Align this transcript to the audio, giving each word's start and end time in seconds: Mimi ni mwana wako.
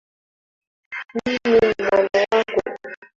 Mimi 1.13 1.59
ni 1.61 1.83
mwana 1.85 2.23
wako. 2.31 2.61